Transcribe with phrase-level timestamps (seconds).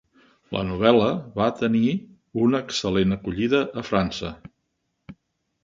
[0.55, 1.09] La novel·la
[1.41, 1.83] va tenir
[2.45, 4.35] una excel·lent acollida a França.